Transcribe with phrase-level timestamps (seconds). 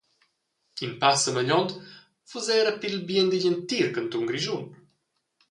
[0.85, 1.71] In pass semegliont
[2.29, 4.63] fuss era pil bien digl entir cantun Grischun.